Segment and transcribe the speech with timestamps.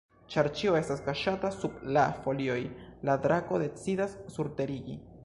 [0.35, 2.57] Ĉar ĉio estas kaŝata sub la folioj,
[3.11, 4.99] la drako decidas surteriĝi.